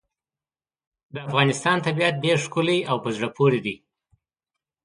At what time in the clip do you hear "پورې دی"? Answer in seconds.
3.37-3.75